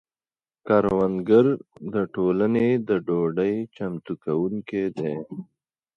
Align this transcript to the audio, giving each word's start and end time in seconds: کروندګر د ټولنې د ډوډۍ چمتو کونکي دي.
کروندګر 0.67 1.45
د 1.93 1.95
ټولنې 2.15 2.67
د 2.87 2.89
ډوډۍ 3.07 3.55
چمتو 3.75 4.13
کونکي 4.23 4.83
دي. 4.97 5.13